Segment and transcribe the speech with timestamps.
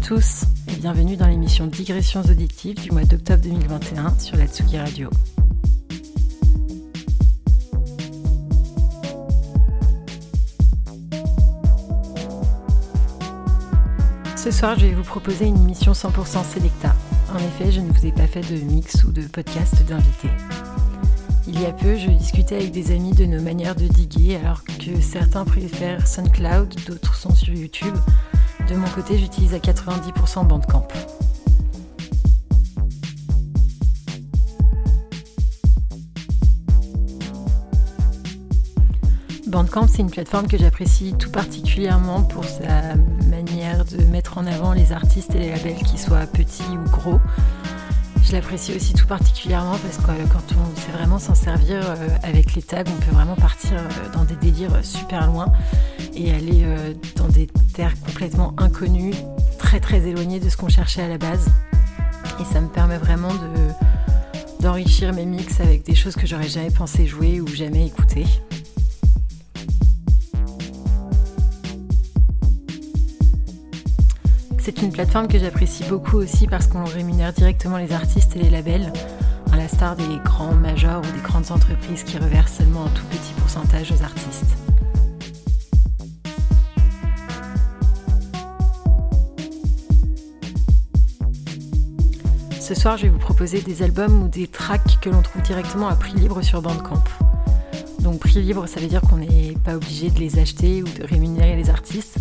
[0.00, 5.10] tous et bienvenue dans l'émission Digressions auditives du mois d'octobre 2021 sur la Tsugi Radio.
[14.36, 16.94] Ce soir, je vais vous proposer une émission 100% Selecta.
[17.34, 20.30] En effet, je ne vous ai pas fait de mix ou de podcast d'invités.
[21.46, 24.64] Il y a peu, je discutais avec des amis de nos manières de diguer, alors
[24.64, 27.96] que certains préfèrent SoundCloud, d'autres sont sur YouTube.
[28.70, 30.86] De mon côté, j'utilise à 90% Bandcamp.
[39.48, 42.94] Bandcamp, c'est une plateforme que j'apprécie tout particulièrement pour sa
[43.28, 47.18] manière de mettre en avant les artistes et les labels, qui soient petits ou gros.
[48.22, 52.08] Je l'apprécie aussi tout particulièrement parce que euh, quand on sait vraiment s'en servir euh,
[52.22, 55.52] avec les tags, on peut vraiment partir euh, dans des délires super loin
[56.14, 59.14] et aller euh, dans des terres complètement inconnues,
[59.58, 61.50] très très éloignées de ce qu'on cherchait à la base.
[62.40, 63.72] Et ça me permet vraiment de
[64.60, 68.26] d'enrichir mes mix avec des choses que j'aurais jamais pensé jouer ou jamais écouter.
[74.58, 78.50] C'est une plateforme que j'apprécie beaucoup aussi parce qu'on rémunère directement les artistes et les
[78.50, 78.92] labels,
[79.52, 83.04] à la star des grands majors ou des grandes entreprises qui reversent seulement un tout
[83.06, 84.69] petit pourcentage aux artistes.
[92.70, 95.88] Ce soir, je vais vous proposer des albums ou des tracks que l'on trouve directement
[95.88, 97.02] à prix libre sur Bandcamp.
[97.98, 101.04] Donc prix libre, ça veut dire qu'on n'est pas obligé de les acheter ou de
[101.04, 102.18] rémunérer les artistes.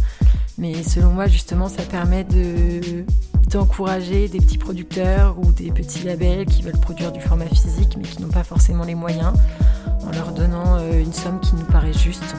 [0.57, 3.05] Mais selon moi, justement, ça permet de
[3.51, 8.03] d'encourager des petits producteurs ou des petits labels qui veulent produire du format physique mais
[8.03, 9.33] qui n'ont pas forcément les moyens
[10.03, 12.35] en leur donnant euh, une somme qui nous paraît juste.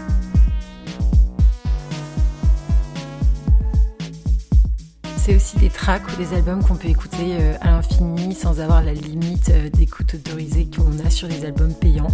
[5.31, 8.83] C'est aussi des tracks ou des albums qu'on peut écouter euh, à l'infini sans avoir
[8.83, 12.11] la limite euh, d'écoute autorisée qu'on a sur les albums payants.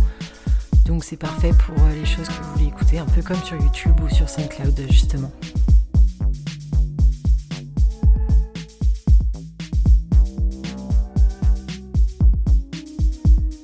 [0.84, 3.56] Donc c'est parfait pour euh, les choses que vous voulez écouter, un peu comme sur
[3.56, 5.32] YouTube ou sur SoundCloud justement.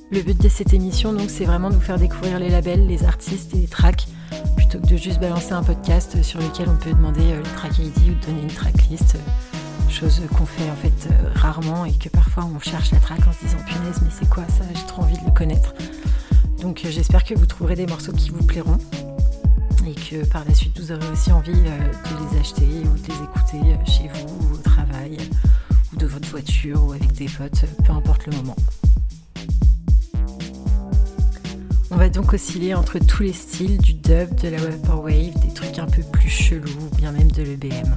[0.09, 3.03] Le but de cette émission, donc, c'est vraiment de vous faire découvrir les labels, les
[3.03, 4.07] artistes et les tracks,
[4.77, 8.09] que de juste balancer un podcast sur lequel on peut demander euh, le track ID
[8.09, 12.45] ou donner une tracklist, euh, chose qu'on fait en fait euh, rarement et que parfois
[12.45, 14.63] on cherche la track en se disant punaise, mais c'est quoi ça?
[14.73, 15.73] J'ai trop envie de le connaître.
[16.61, 18.77] Donc, j'espère que vous trouverez des morceaux qui vous plairont
[19.85, 23.23] et que par la suite vous aurez aussi envie de les acheter ou de les
[23.23, 25.17] écouter chez vous ou au travail
[25.91, 28.55] ou de votre voiture ou avec des potes, peu importe le moment.
[31.93, 35.77] On va donc osciller entre tous les styles, du dub, de la vaporwave, des trucs
[35.77, 37.93] un peu plus chelous, ou bien même de l'EBM.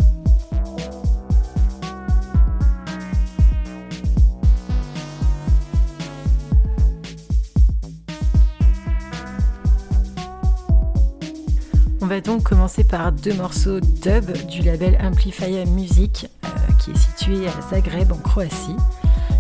[12.03, 16.99] On va donc commencer par deux morceaux dub du label Amplifier Music euh, qui est
[16.99, 18.77] situé à Zagreb en Croatie.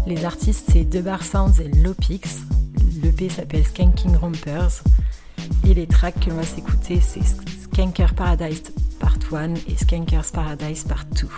[0.06, 2.40] Les artistes c'est Debar Sounds et Lopix.
[3.06, 4.82] L'EP s'appelle Skanking Rompers.
[5.64, 8.64] Et les tracks que l'on va s'écouter c'est Skanker Paradise
[8.98, 11.28] Part 1 et Skankers Paradise Part 2.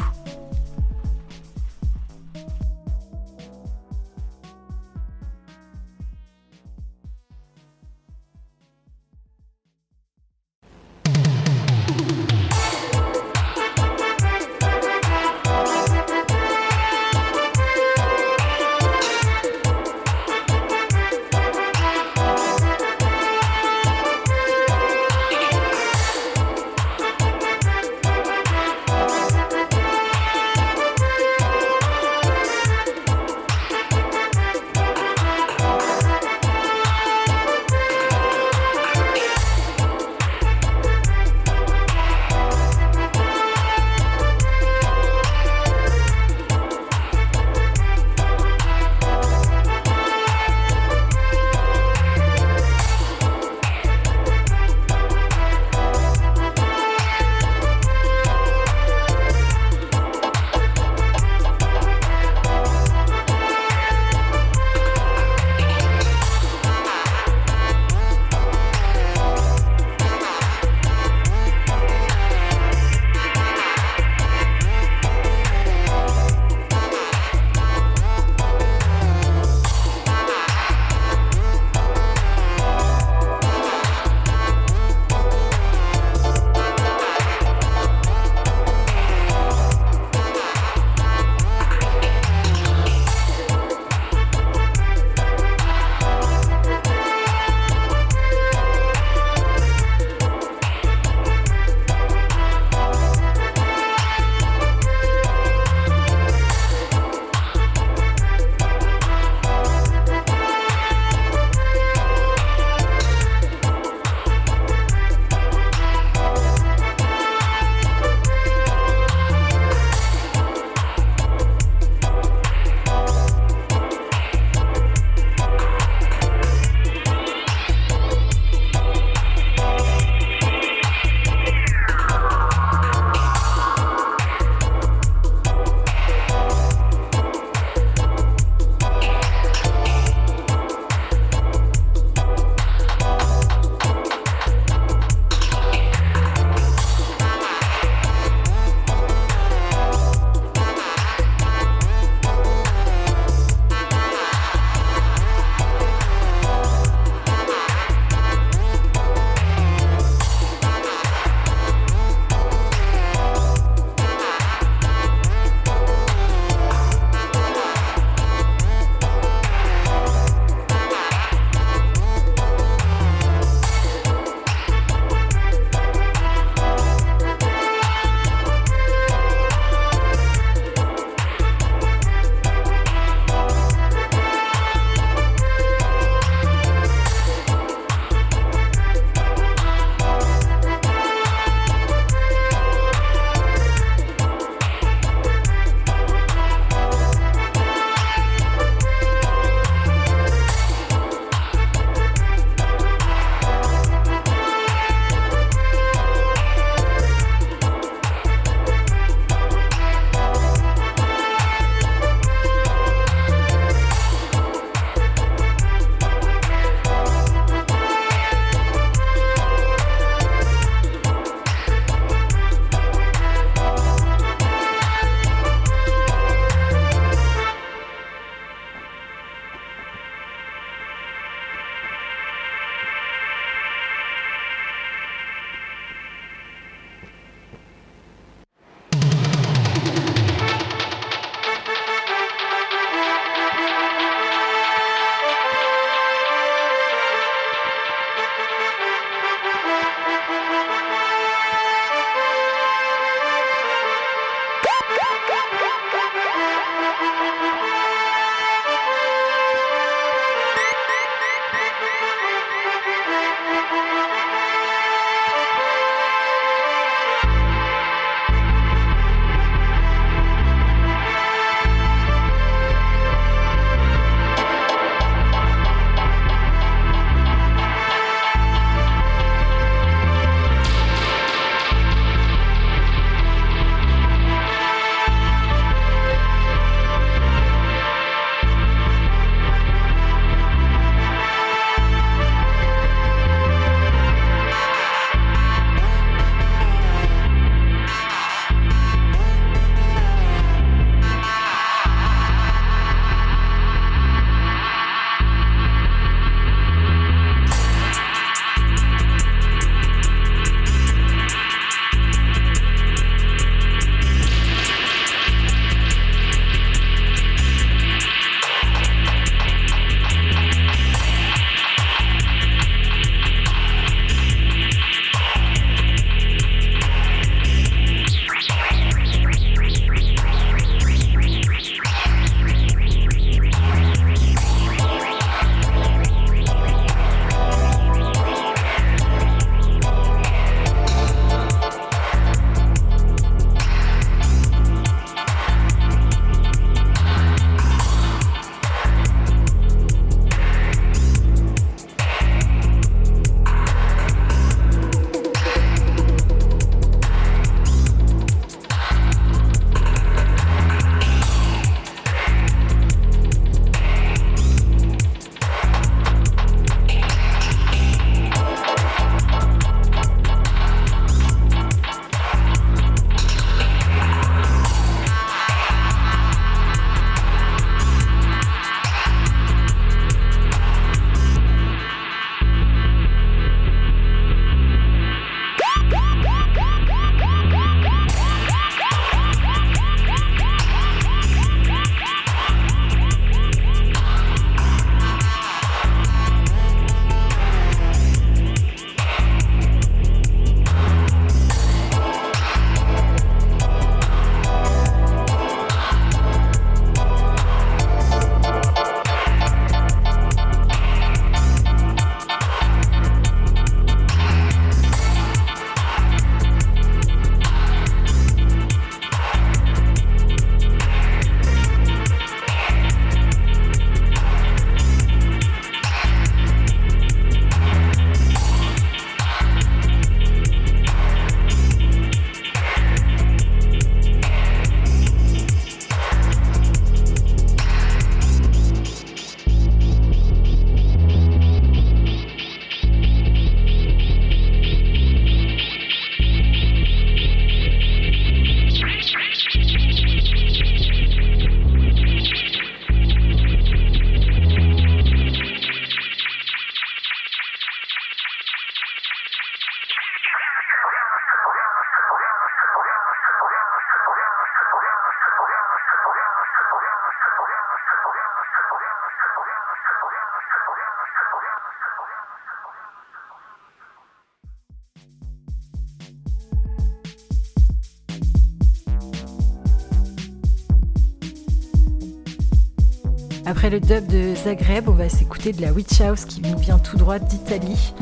[483.58, 486.78] Après le dub de Zagreb, on va s'écouter de la Witch House qui nous vient
[486.78, 487.92] tout droit d'Italie.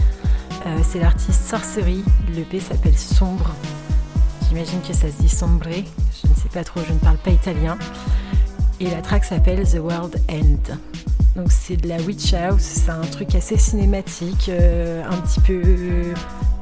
[0.66, 2.04] Euh, c'est l'artiste Sorcery.
[2.36, 3.54] Le P s'appelle Sombre.
[4.50, 5.64] J'imagine que ça se dit sombre.
[5.64, 7.78] Je ne sais pas trop, je ne parle pas italien.
[8.80, 10.76] Et la track s'appelle The World End.
[11.36, 16.12] Donc c'est de la Witch House, c'est un truc assez cinématique, euh, un petit peu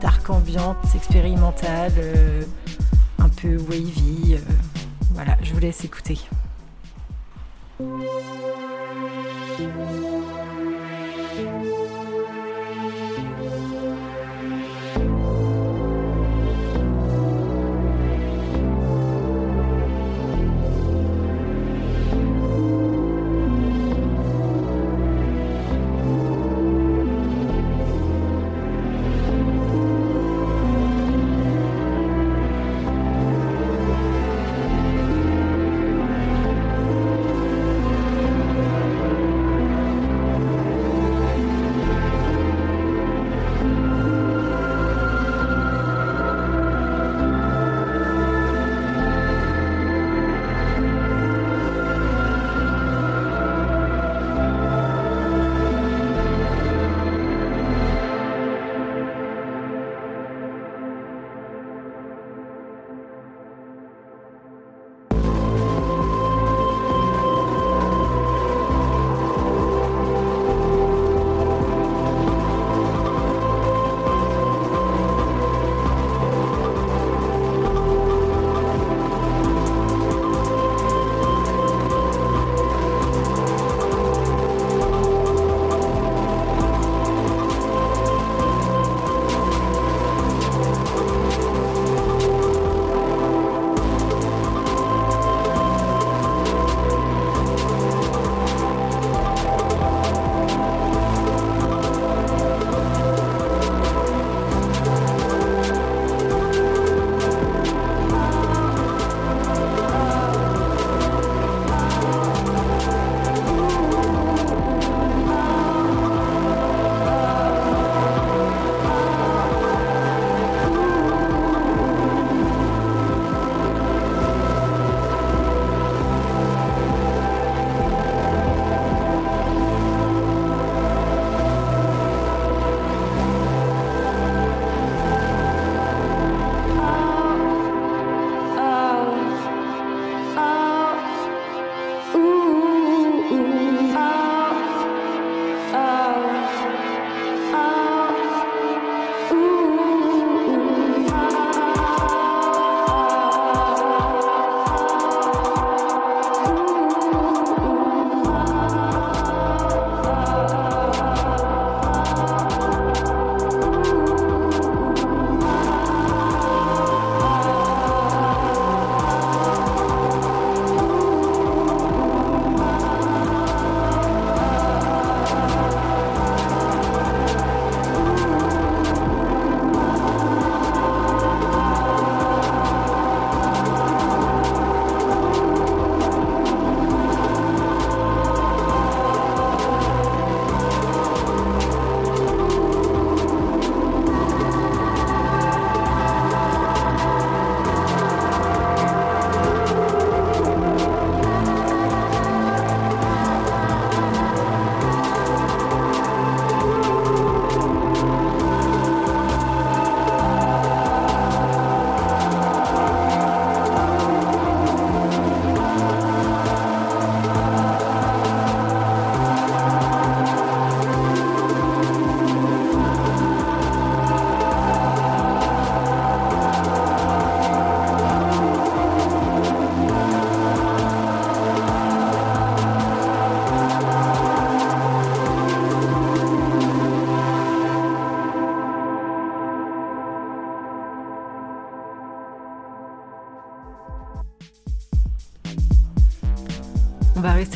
[0.02, 2.42] dark ambiante, expérimental, euh,
[3.18, 4.36] un peu wavy.
[5.14, 6.20] voilà, je vous laisse écouter.
[7.84, 10.13] thank you.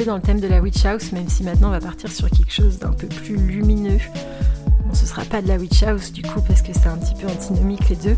[0.04, 2.52] Dans le thème de la Witch House, même si maintenant on va partir sur quelque
[2.52, 3.98] chose d'un peu plus lumineux.
[4.86, 7.14] Bon, ce sera pas de la Witch House du coup, parce que c'est un petit
[7.14, 8.16] peu antinomique les deux.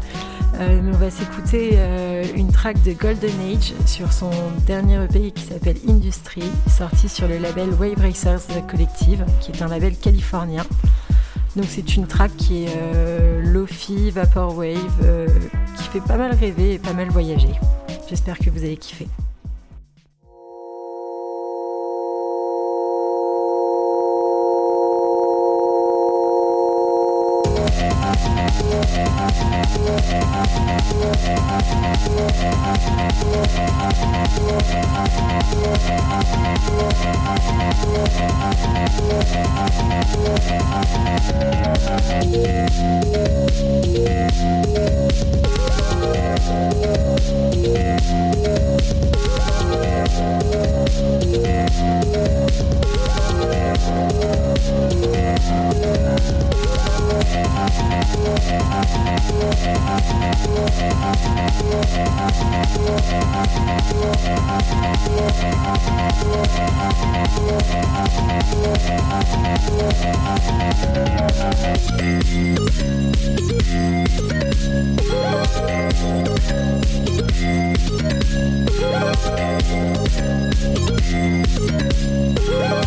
[0.59, 4.31] Euh, mais on va s'écouter euh, une track de Golden Age sur son
[4.67, 9.69] dernier EP qui s'appelle Industry, sorti sur le label Wave Racers Collective, qui est un
[9.69, 10.65] label californien.
[11.57, 15.27] Donc c'est une track qui est euh, Lofi, Vaporwave,
[15.77, 17.55] qui fait pas mal rêver et pas mal voyager.
[18.09, 19.09] J'espère que vous allez kiffer.
[29.73, 30.11] Thank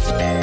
[0.05, 0.42] Thank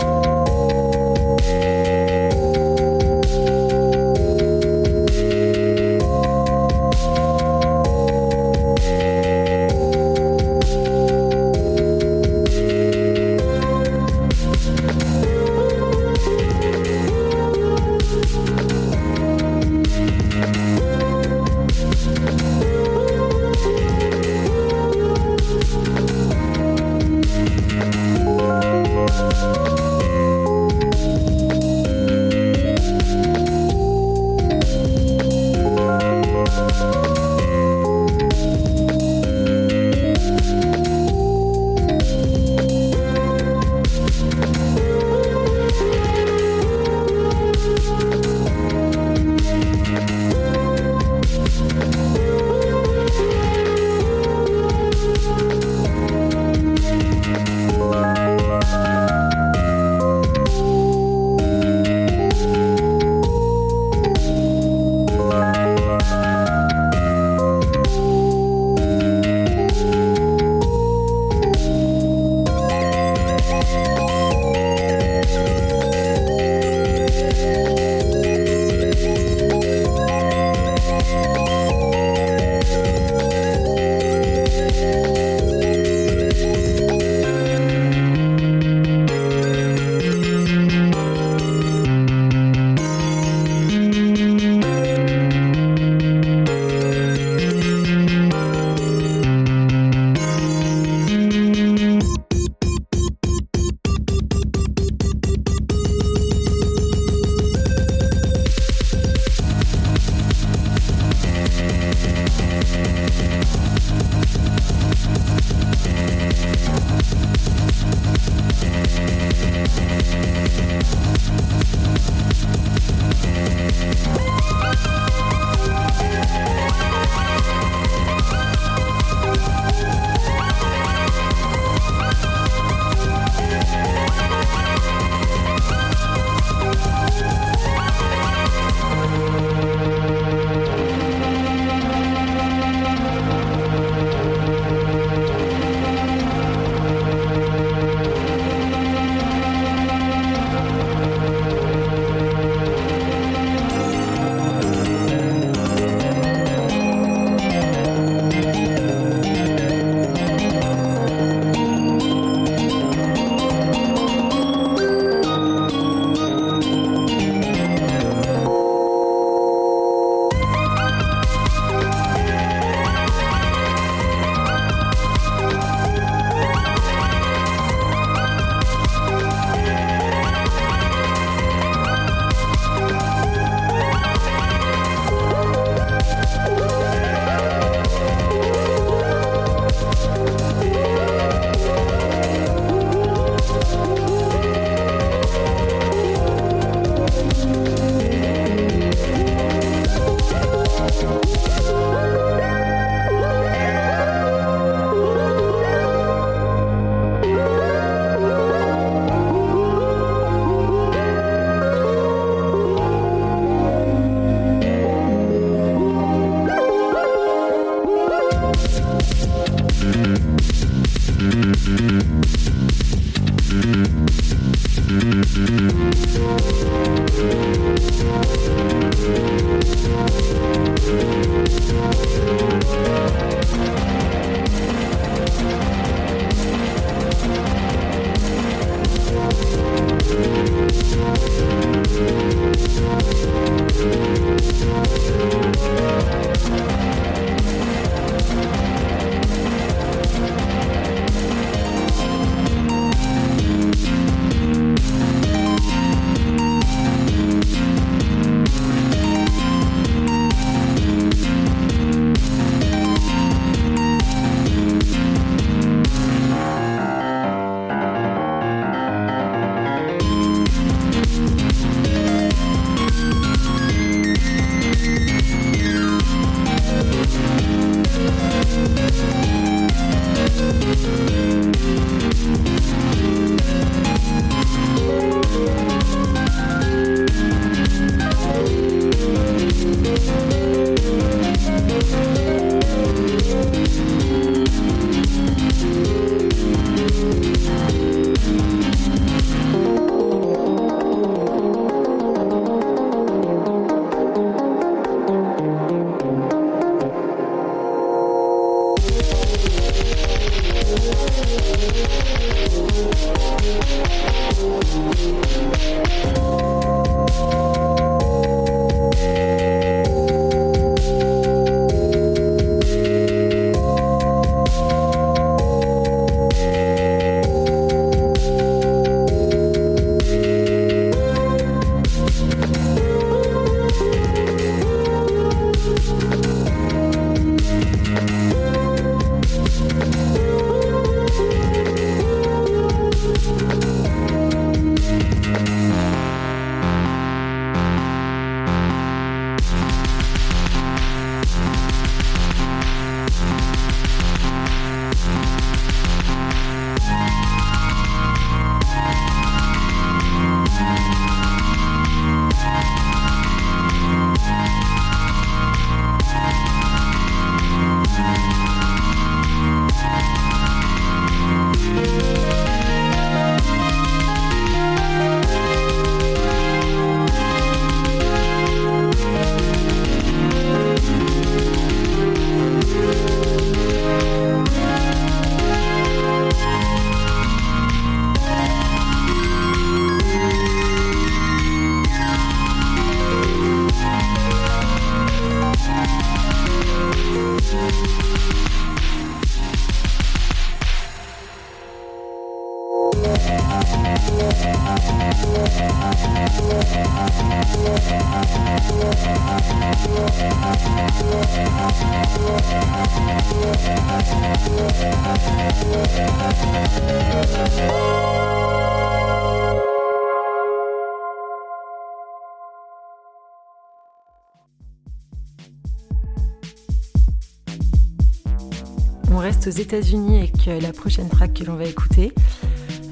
[429.13, 432.13] On reste aux États-Unis avec la prochaine track que l'on va écouter.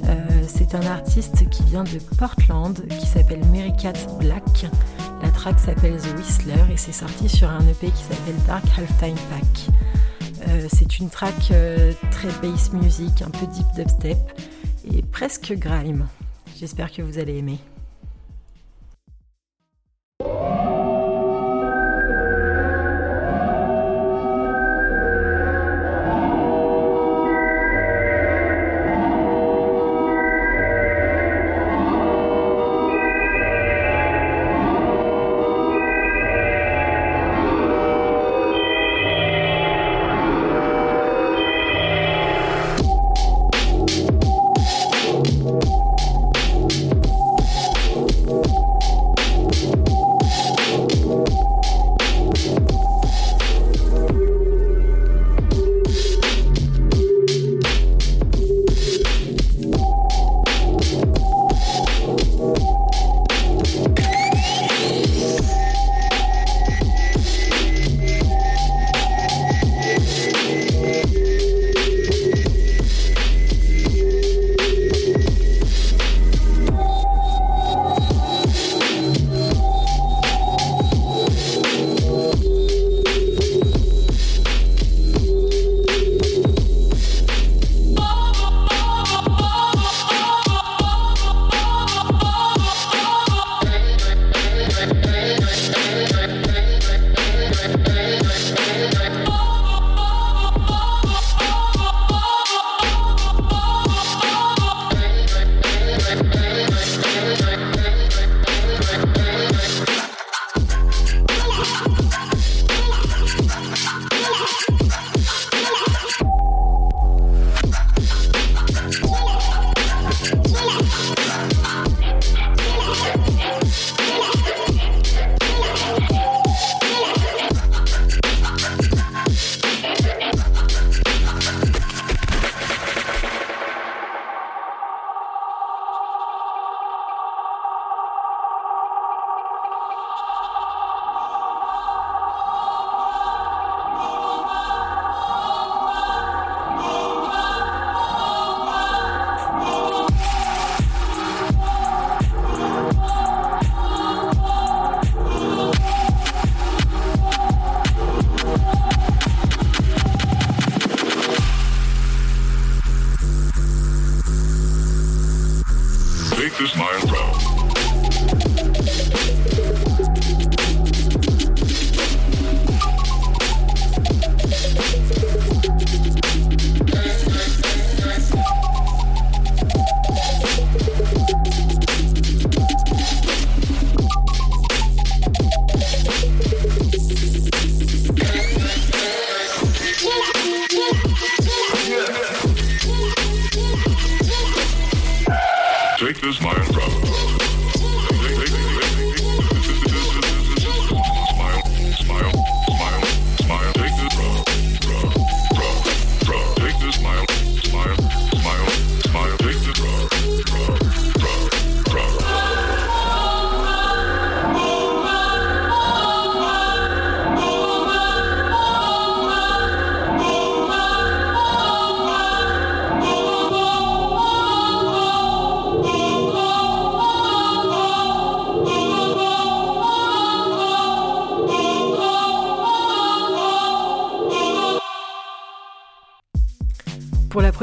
[0.06, 0.16] Euh,
[0.48, 3.42] c'est un artiste qui vient de Portland qui s'appelle
[3.82, 4.68] Cat Black.
[5.22, 9.18] La track s'appelle The Whistler et c'est sorti sur un EP qui s'appelle Dark Halftime
[9.30, 9.68] Pack.
[10.48, 11.52] Euh, c'est une track
[12.12, 14.18] très bass music, un peu deep dubstep
[14.94, 16.08] et presque grime.
[16.58, 17.60] J'espère que vous allez aimer.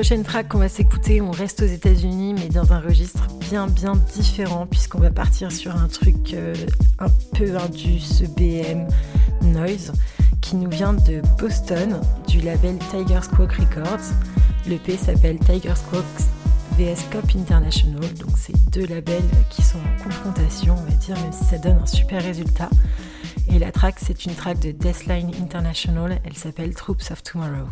[0.07, 3.95] Prochaine track qu'on va s'écouter, on reste aux États-Unis, mais dans un registre bien bien
[4.14, 6.55] différent, puisqu'on va partir sur un truc euh,
[7.01, 8.87] un peu indus, BM
[9.42, 9.92] Noise,
[10.40, 14.12] qui nous vient de Boston, du label Tiger Squawk Records.
[14.69, 16.05] Le P s'appelle Tiger Squawk
[16.79, 21.33] VS Cop International, donc c'est deux labels qui sont en confrontation, on va dire, même
[21.33, 22.71] si ça donne un super résultat.
[23.49, 27.66] Et la track, c'est une track de Deathline International, elle s'appelle Troops of Tomorrow.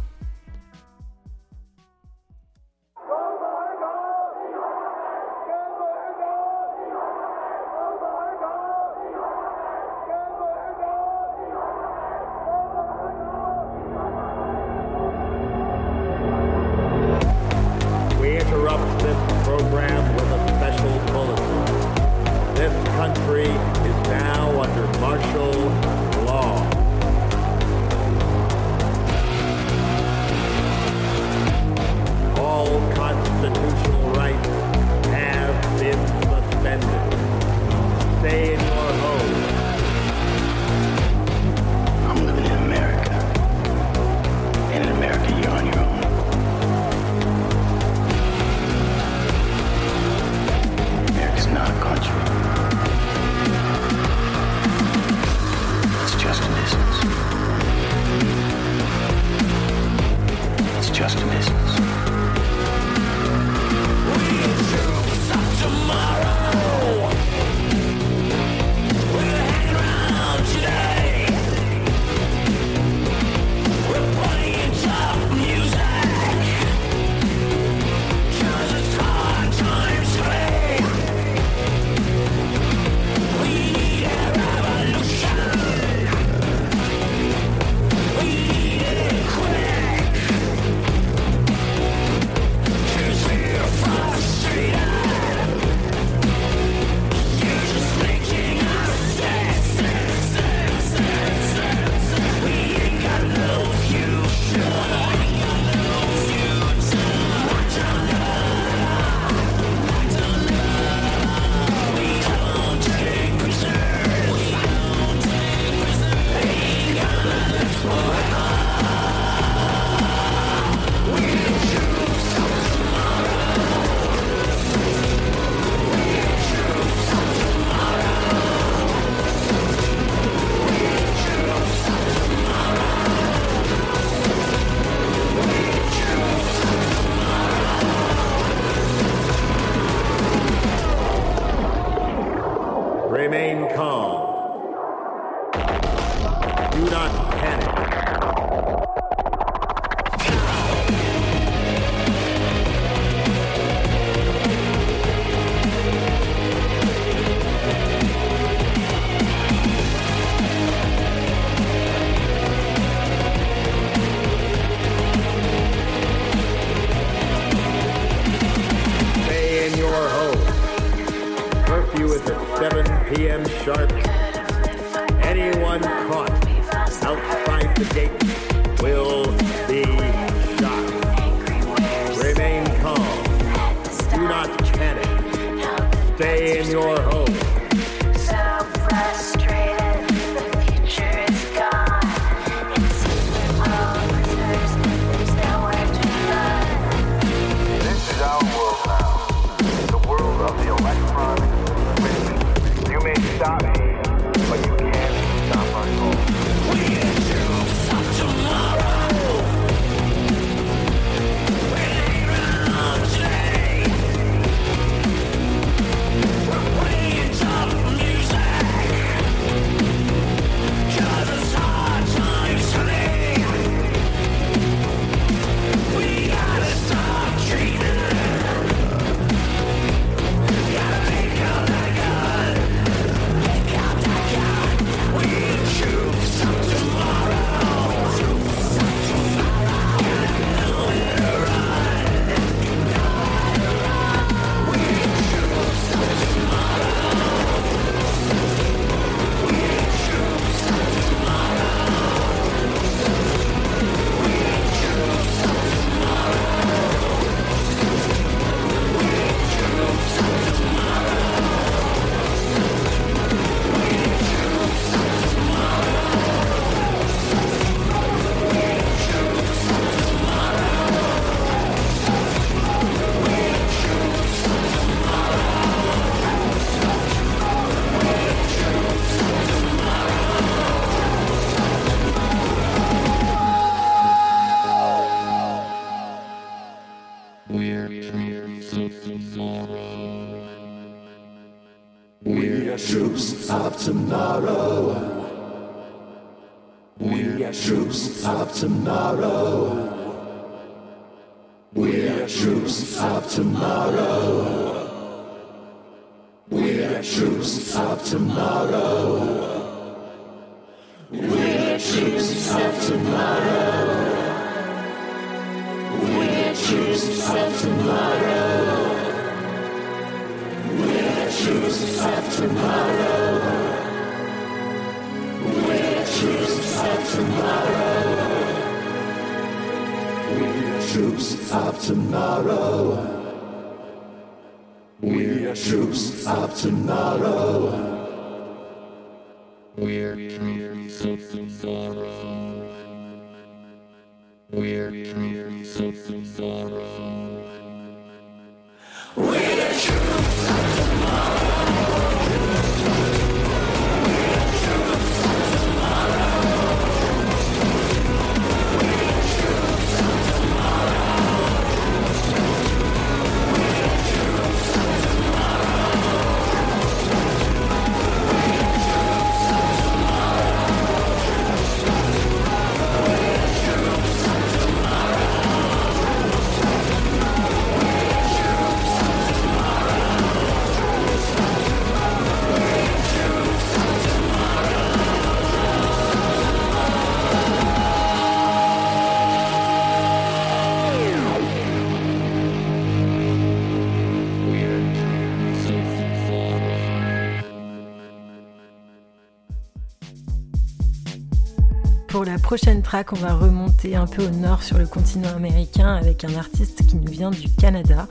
[402.15, 405.97] Pour la prochaine track, on va remonter un peu au nord sur le continent américain
[405.97, 408.07] avec un artiste qui nous vient du Canada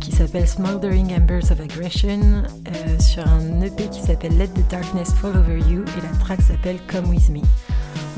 [0.00, 5.14] qui s'appelle Smoldering Embers of Aggression euh, sur un EP qui s'appelle Let the Darkness
[5.14, 7.38] Fall Over You et la track s'appelle Come With Me.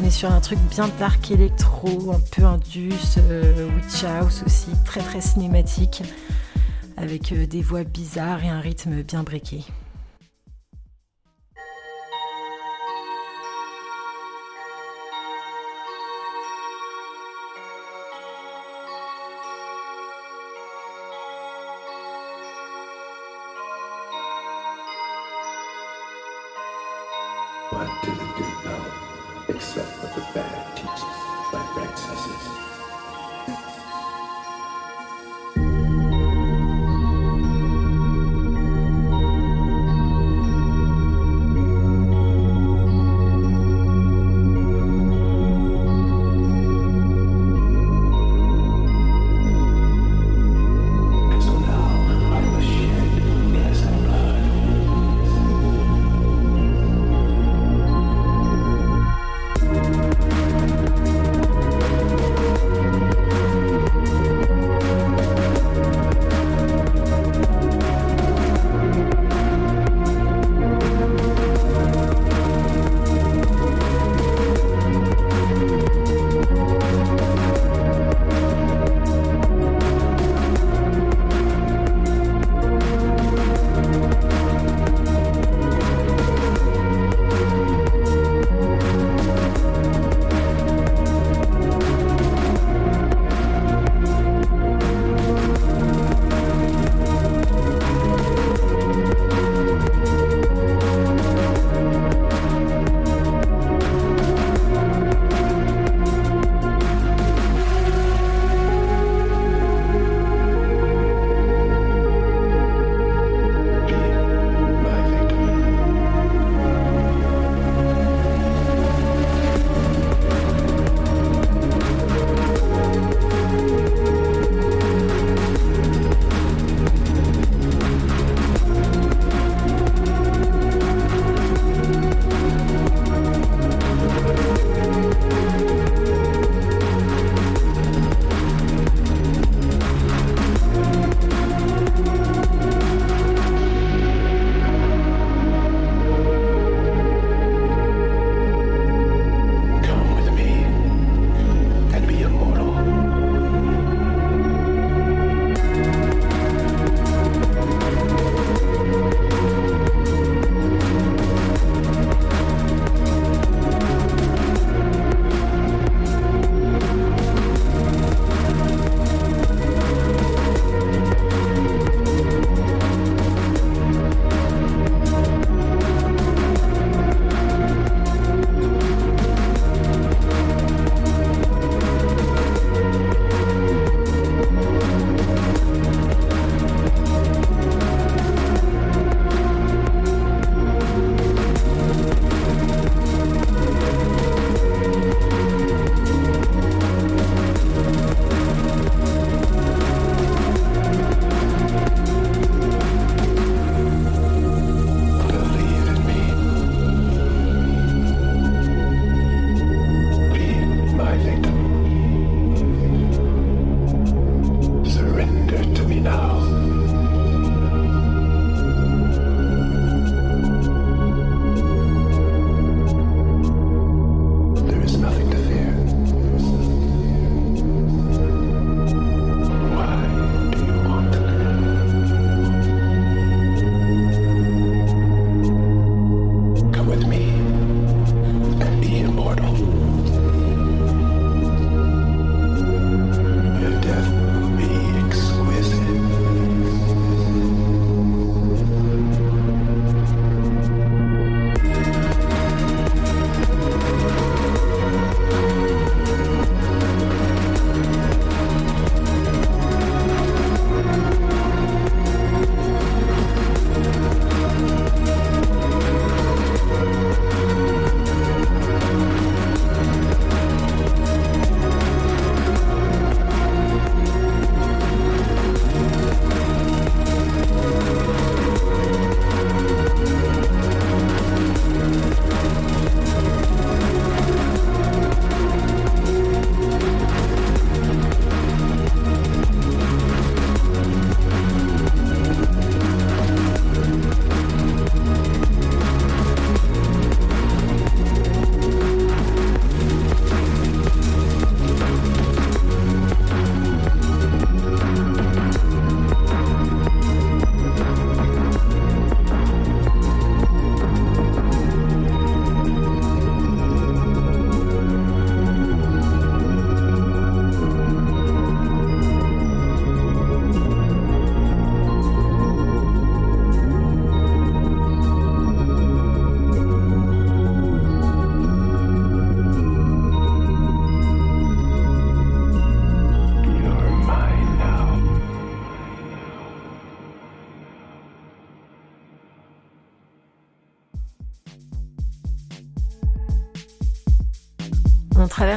[0.01, 5.01] On est sur un truc bien dark électro, un peu indus, witch house aussi, très
[5.01, 6.03] très cinématique
[6.97, 9.67] avec euh, des voix bizarres et un rythme bien breaké.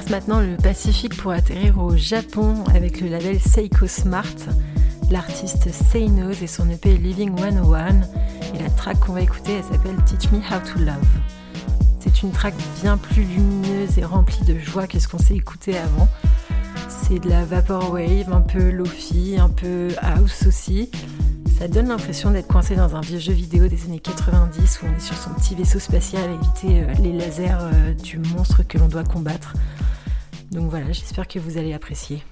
[0.10, 4.36] Maintenant le Pacifique pour atterrir au Japon avec le label Seiko Smart,
[5.12, 8.02] l'artiste Seinos et son EP Living 101.
[8.56, 10.98] Et la track qu'on va écouter, elle s'appelle Teach Me How to Love.
[12.00, 15.78] C'est une track bien plus lumineuse et remplie de joie que ce qu'on s'est écouté
[15.78, 16.08] avant.
[16.90, 20.90] C'est de la vaporwave, un peu lofi, un peu house aussi.
[21.60, 24.98] Ça donne l'impression d'être coincé dans un vieux jeu vidéo des années 90 où on
[24.98, 28.78] est sur son petit vaisseau spatial à éviter euh, les lasers euh, du monstre que
[28.78, 29.54] l'on doit combattre.
[30.52, 32.24] Donc voilà, j'espère que vous allez apprécier.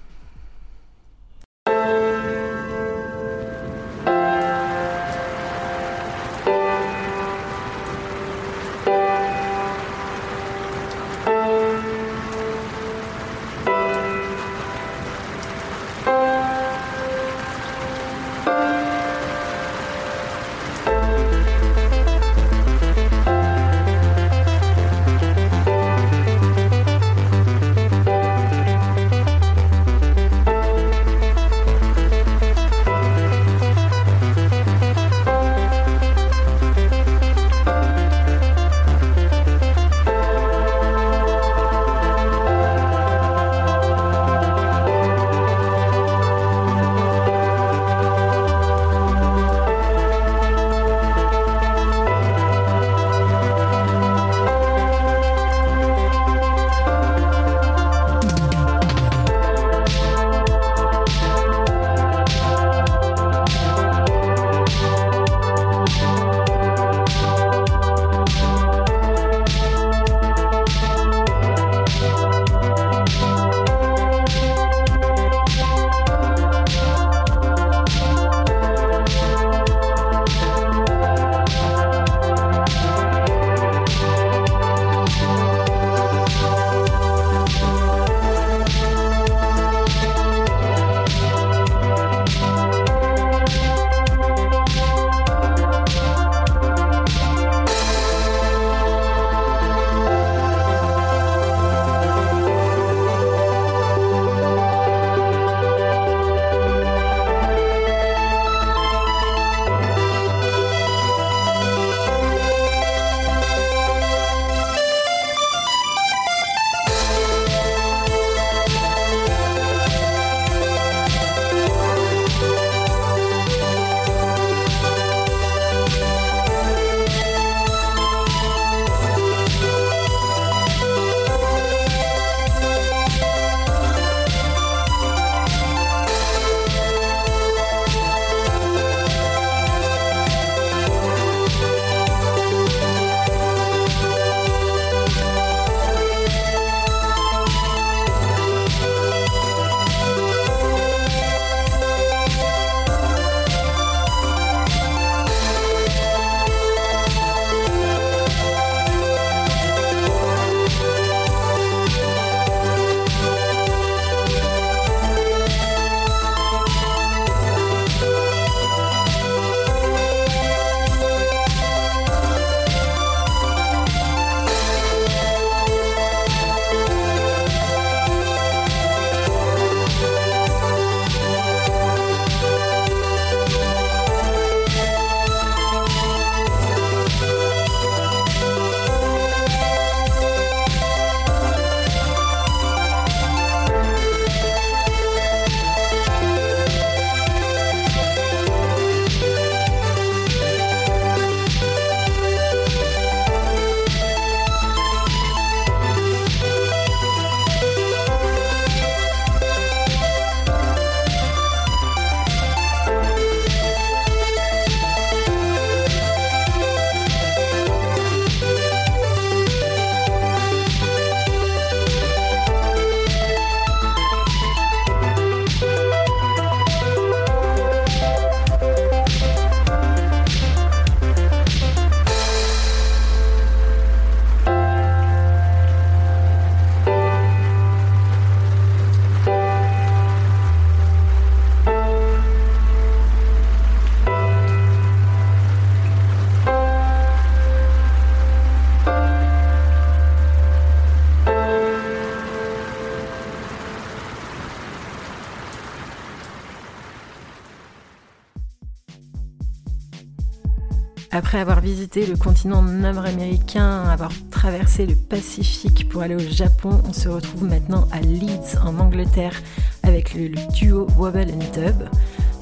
[261.31, 266.91] Après avoir visité le continent nord-américain, avoir traversé le Pacifique pour aller au Japon, on
[266.91, 269.41] se retrouve maintenant à Leeds en Angleterre
[269.83, 271.87] avec le, duo Wobble and Dub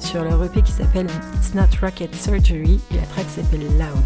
[0.00, 4.04] sur leur EP qui s'appelle It's Not Rocket Surgery et la track s'appelle Loud.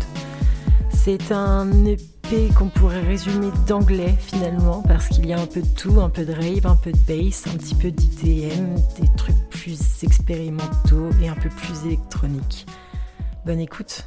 [0.90, 5.74] C'est un EP qu'on pourrait résumer d'anglais finalement parce qu'il y a un peu de
[5.74, 9.48] tout, un peu de rave, un peu de bass, un petit peu d'IDM, des trucs
[9.48, 12.66] plus expérimentaux et un peu plus électroniques.
[13.46, 14.04] Bonne écoute.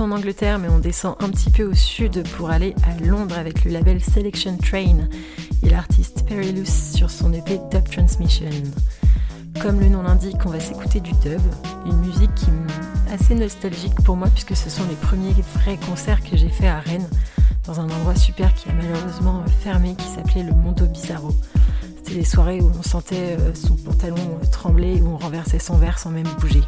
[0.00, 3.64] En Angleterre, mais on descend un petit peu au sud pour aller à Londres avec
[3.64, 5.08] le label Selection Train
[5.62, 8.50] et l'artiste Perilous sur son EP Dub Transmission.
[9.60, 11.40] Comme le nom l'indique, on va s'écouter du dub,
[11.86, 16.22] une musique qui est assez nostalgique pour moi puisque ce sont les premiers vrais concerts
[16.22, 17.08] que j'ai fait à Rennes,
[17.66, 21.30] dans un endroit super qui a malheureusement fermé, qui s'appelait le Mondo Bizarro.
[21.96, 25.98] C'était des soirées où on sentait euh, son pantalon trembler, où on renversait son verre
[25.98, 26.62] sans même bouger.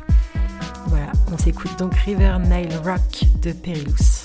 [0.90, 4.19] Voilà, on s'écoute donc River Nile Rock de Perilous.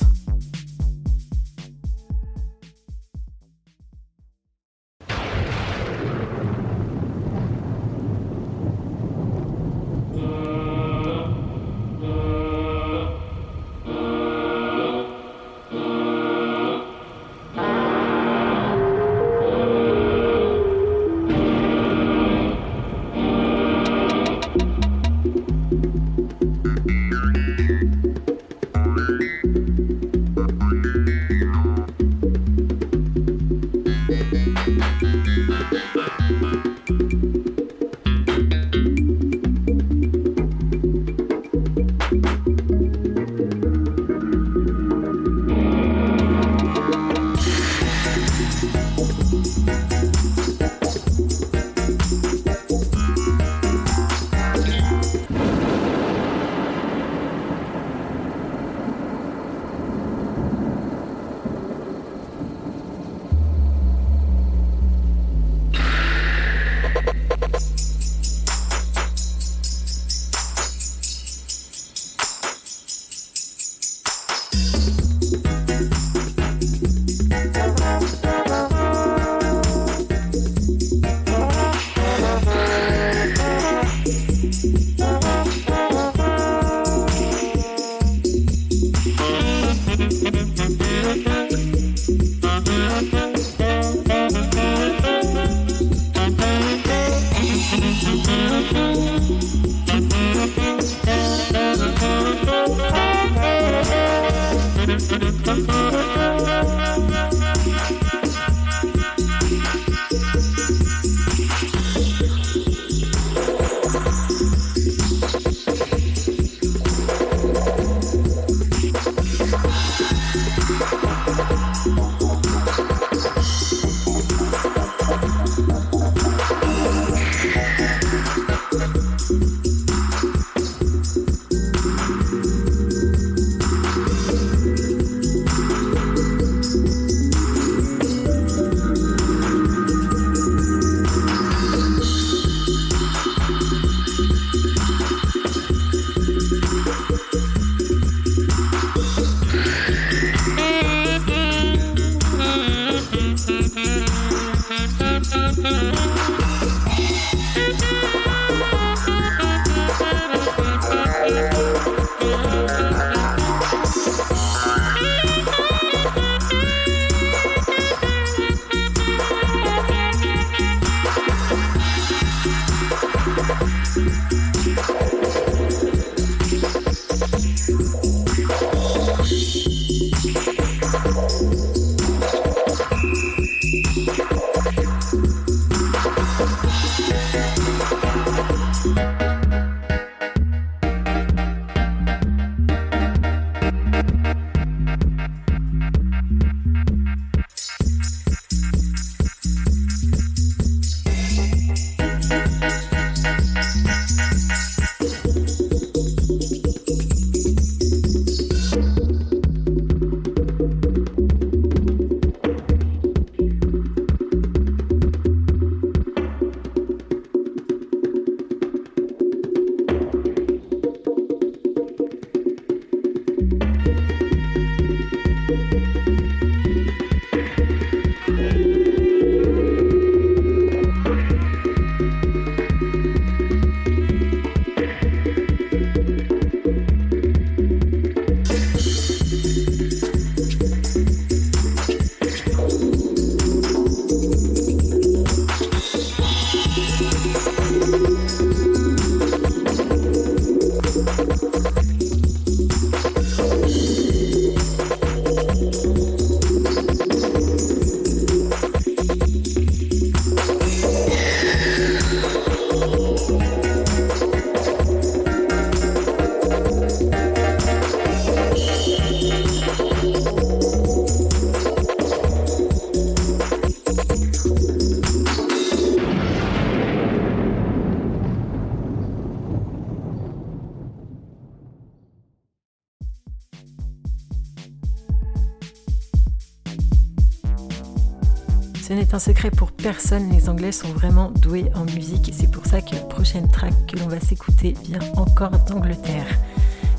[289.19, 292.95] Secret pour personne, les Anglais sont vraiment doués en musique et c'est pour ça que
[292.95, 296.25] la prochaine track que l'on va s'écouter vient encore d'Angleterre.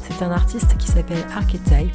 [0.03, 1.95] C'est un artiste qui s'appelle Archetype.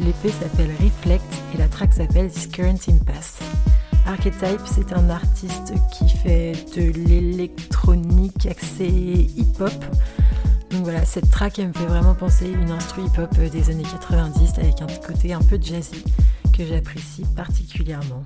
[0.00, 3.40] L'épée s'appelle Reflect et la track s'appelle This Current Impasse.
[4.06, 9.84] Archetype, c'est un artiste qui fait de l'électronique axée hip-hop.
[10.70, 14.52] Donc voilà, cette track elle me fait vraiment penser une instru hip-hop des années 90
[14.58, 16.04] avec un côté un peu jazzy
[16.56, 18.24] que j'apprécie particulièrement.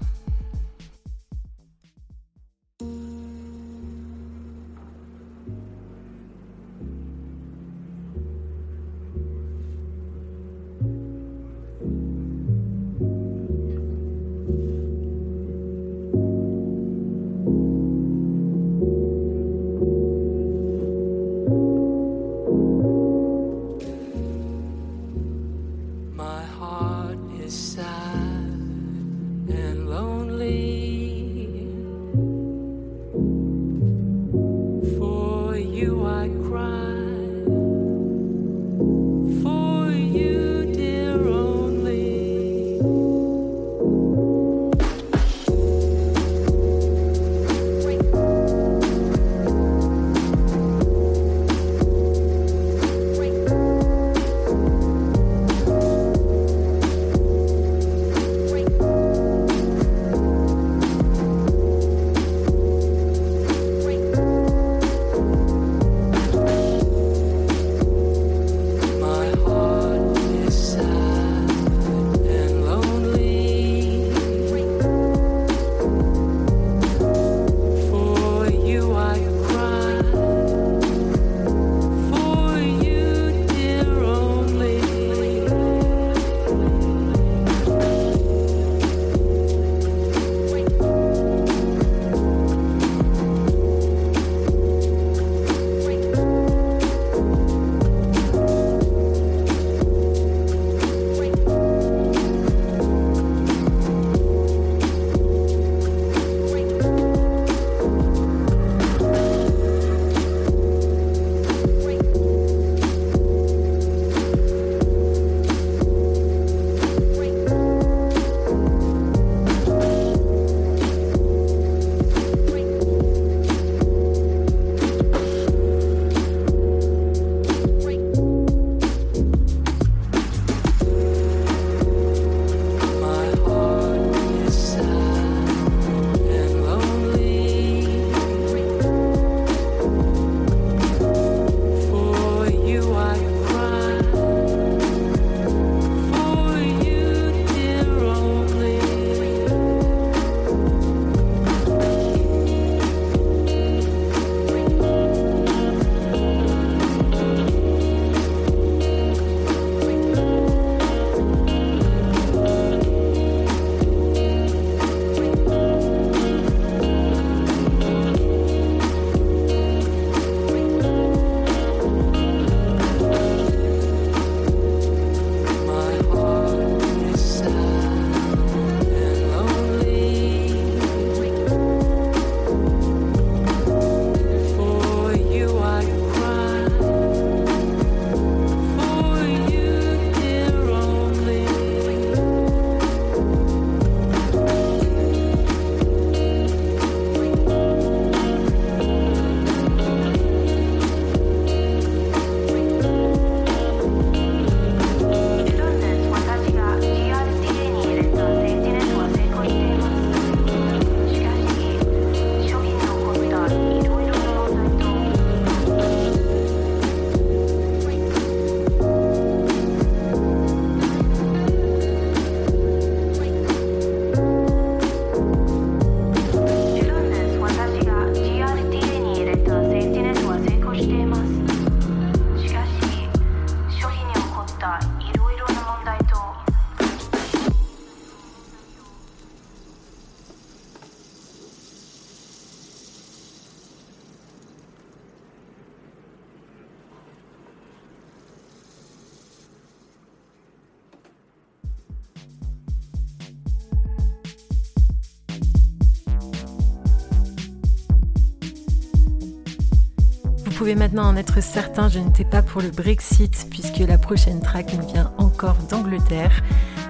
[260.75, 264.87] Maintenant en être certain, je n'étais pas pour le Brexit puisque la prochaine track nous
[264.87, 266.43] vient encore d'Angleterre.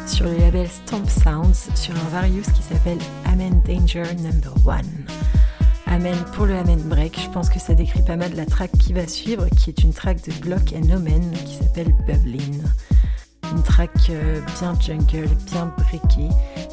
[0.07, 5.07] sur le label Stomp Sounds sur un Various qui s'appelle Amen Danger Number One.
[5.87, 8.93] Amen pour le Amen Break, je pense que ça décrit pas mal la track qui
[8.93, 12.61] va suivre, qui est une track de Block and Omen qui s'appelle Bublin.
[13.53, 16.29] Une track euh, bien jungle, bien breakée,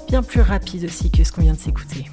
[0.08, 2.06] bien plus rapide aussi que ce qu'on vient de s'écouter.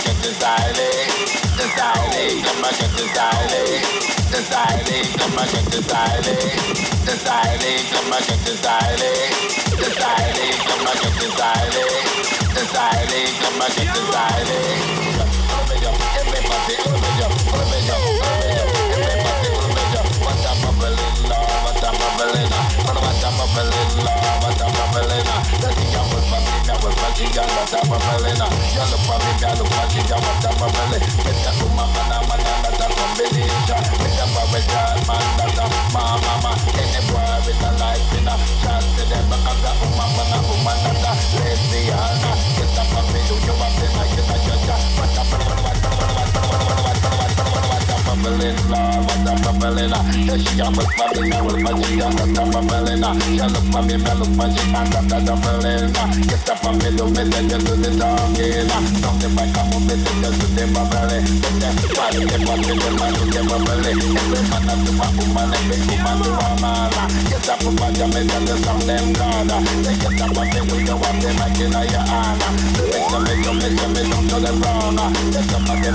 [0.00, 1.08] can desire it,
[1.56, 3.84] desire it, no man can desire it,
[4.30, 6.56] desire it, no man can desire it,
[7.06, 8.38] desire it, no man can
[9.00, 9.32] it,
[9.78, 11.12] desire it, no man can
[11.76, 12.04] it,
[12.54, 13.86] desire it, no man can
[14.50, 14.95] it.
[27.00, 29.50] pachi ya la tapa melena Ya lo papi ya
[31.48, 32.66] a tu mamá na manana
[45.28, 45.65] you
[48.26, 50.02] bubbling, la,
[50.38, 51.54] she got what's popping, I was
[53.46, 56.10] look for me, look punching, I'm what I'm bubbling, ah.
[56.26, 58.82] Get me, do me, then you do the talking, ah.
[58.98, 61.24] Something like I'm a bit, do the bubbling.
[61.38, 62.88] Then that's the do, man, you do
[64.82, 66.12] do my woman, every do my
[66.58, 67.08] man, ah.
[67.30, 69.60] Get up from my jam, and then you sound them god, ah.
[69.86, 72.50] They get up me, we go up, they make it out your honor.
[72.74, 74.58] They make them, make them, make them, make them, don't do them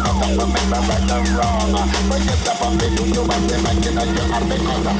[0.06, 2.21] don't remember right and wrong.
[2.26, 4.96] left up and bend you back them and then you have the color.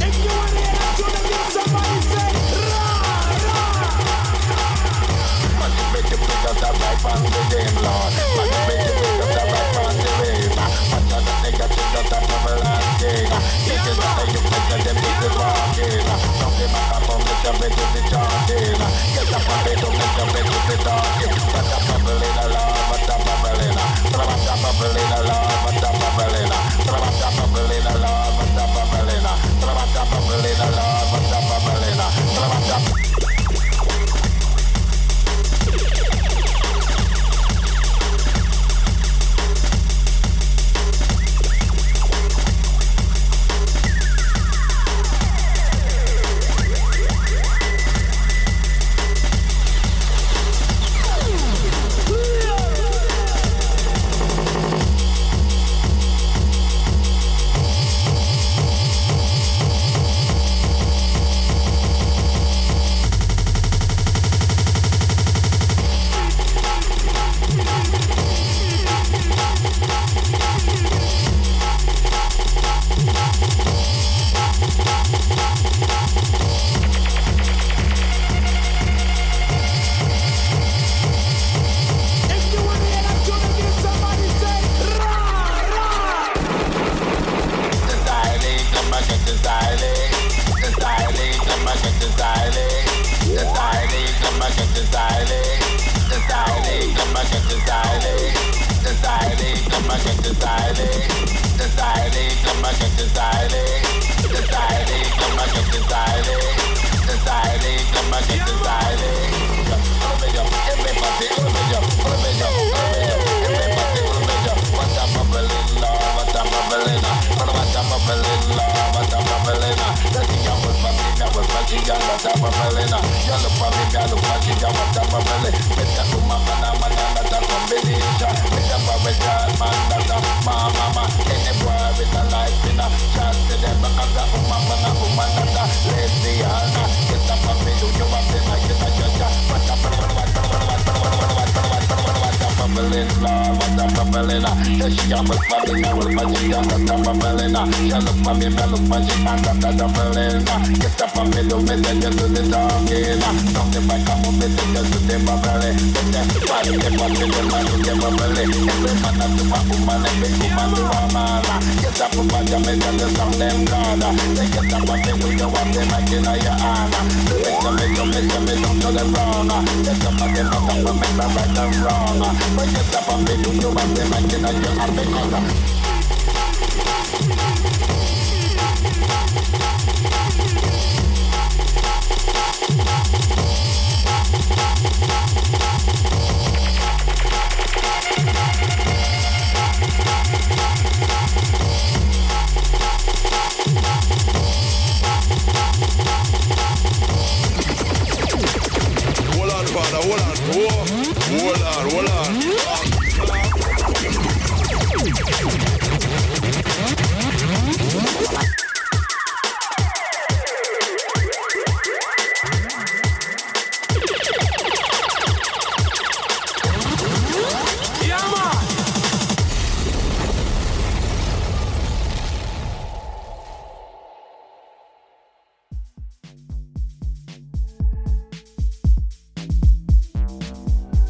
[0.00, 2.30] If you want to hear to the beat, somebody say,
[2.72, 3.02] rah,
[3.46, 3.92] rah.
[7.04, 8.12] Money the game, Lord.
[8.36, 9.07] Money make you
[13.08, 13.48] walking.
[32.88, 33.07] You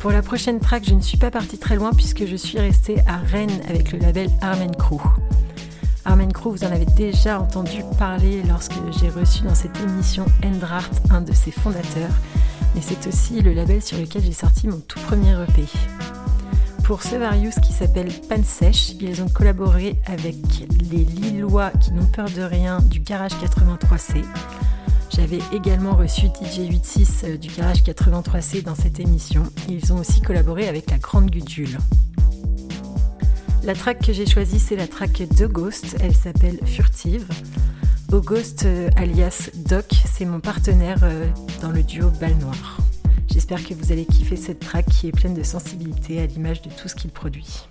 [0.00, 3.00] Pour la prochaine track, je ne suis pas partie très loin puisque je suis restée
[3.06, 5.00] à Rennes avec le label Armen Crew.
[6.04, 10.90] Armen Crew, vous en avez déjà entendu parler lorsque j'ai reçu dans cette émission Endrart,
[11.10, 12.12] un de ses fondateurs,
[12.74, 15.64] mais c'est aussi le label sur lequel j'ai sorti mon tout premier EP.
[16.84, 20.36] Pour ce Various qui s'appelle Pan Sèche, ils ont collaboré avec
[20.90, 24.24] les Lillois qui n'ont peur de rien du Garage 83C.
[25.18, 29.42] J'avais également reçu DJ 86 euh, du Garage 83C dans cette émission.
[29.68, 31.76] Ils ont aussi collaboré avec la Grande Gudule.
[33.64, 35.96] La track que j'ai choisie, c'est la track The Ghost.
[36.00, 37.26] Elle s'appelle Furtive.
[38.12, 41.26] August, euh, alias Doc, c'est mon partenaire euh,
[41.62, 42.78] dans le duo Balle Noire.
[43.26, 46.70] J'espère que vous allez kiffer cette track qui est pleine de sensibilité à l'image de
[46.70, 47.66] tout ce qu'il produit.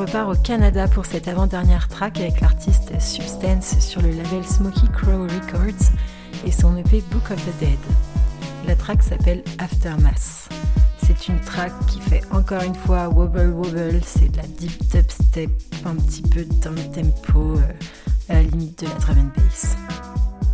[0.00, 5.24] repart au Canada pour cette avant-dernière track avec l'artiste Substance sur le label Smoky Crow
[5.24, 5.92] Records
[6.46, 7.78] et son EP Book of the Dead.
[8.66, 10.48] La track s'appelle Aftermath.
[11.02, 15.10] C'est une track qui fait encore une fois wobble wobble, c'est de la deep dub
[15.10, 15.50] step,
[15.84, 17.72] un petit peu dans le tempo, euh,
[18.30, 19.76] à la limite de la drum and bass.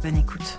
[0.02, 0.58] Bonne écoute.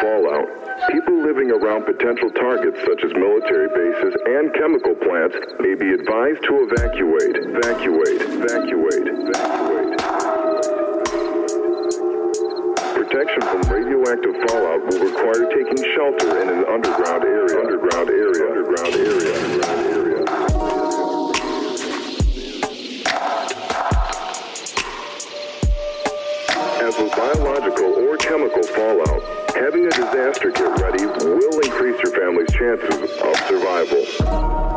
[0.00, 0.48] Fallout,
[0.90, 6.42] people living around potential targets such as military bases and chemical plants may be advised
[6.48, 10.00] to evacuate, evacuate, evacuate, evacuate.
[12.96, 18.94] Protection from radioactive fallout will require taking shelter in an underground area, underground area, underground
[18.94, 19.99] area, underground area.
[27.00, 29.22] With biological or chemical fallout,
[29.56, 34.69] having a disaster kit ready will increase your family's chances of survival.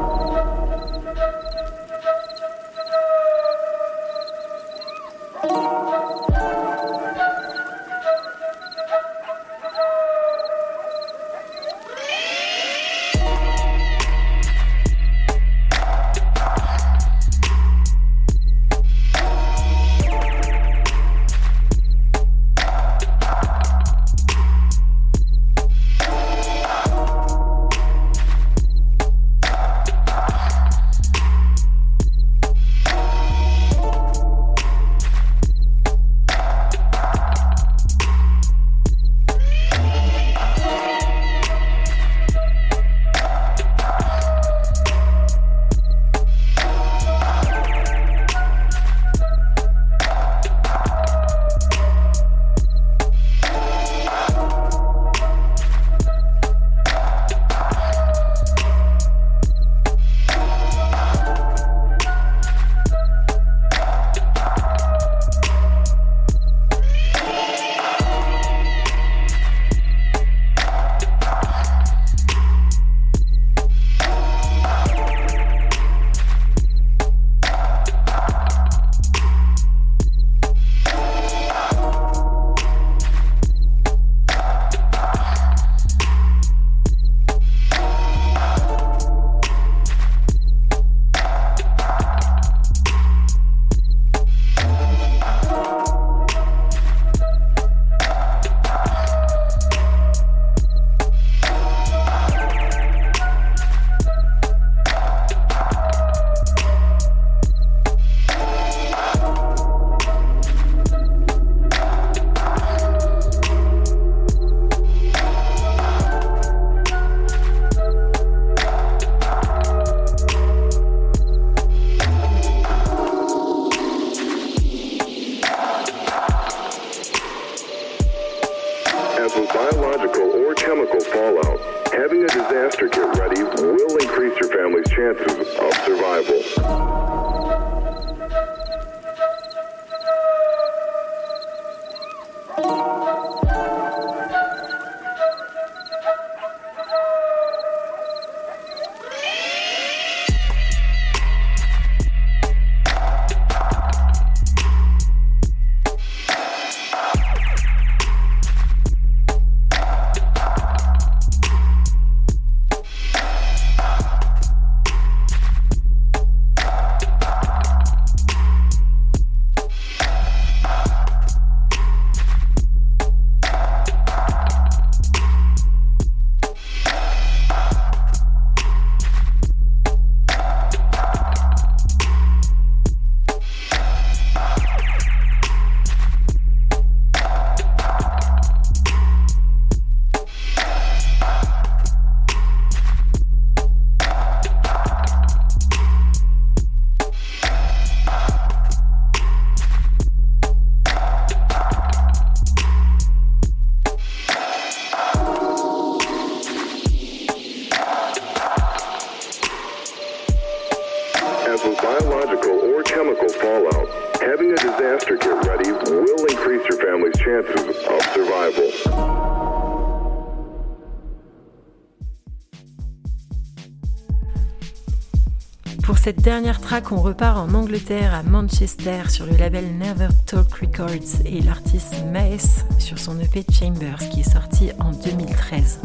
[226.34, 231.42] Dernière track, on repart en Angleterre, à Manchester, sur le label Never Talk Records et
[231.42, 235.80] l'artiste Maes sur son EP Chambers qui est sorti en 2013.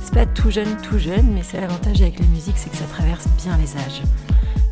[0.00, 2.86] C'est pas tout jeune, tout jeune, mais c'est l'avantage avec la musique, c'est que ça
[2.86, 4.00] traverse bien les âges.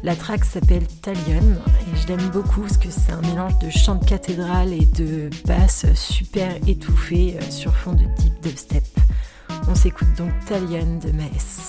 [0.02, 3.96] La track s'appelle Talion et je l'aime beaucoup parce que c'est un mélange de chant
[3.96, 8.84] de cathédrale et de basse super étouffée euh, sur fond de deep dubstep.
[9.68, 11.61] On s'écoute donc Talion de Maes.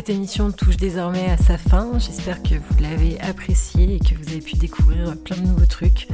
[0.00, 1.98] Cette émission touche désormais à sa fin.
[1.98, 6.08] J'espère que vous l'avez appréciée et que vous avez pu découvrir plein de nouveaux trucs.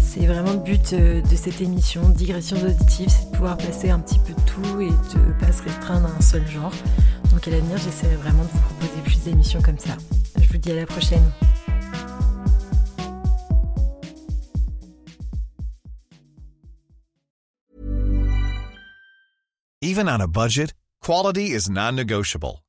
[0.00, 4.00] C'est vraiment le but euh, de cette émission, Digressions auditives, c'est de pouvoir passer un
[4.00, 6.72] petit peu de tout et de pas se restreindre à un seul genre.
[7.30, 9.96] Donc à l'avenir, j'essaierai vraiment de vous proposer plus d'émissions comme ça.
[10.42, 11.30] Je vous dis à la prochaine.
[19.80, 22.65] Even on a budget, quality is non-negotiable.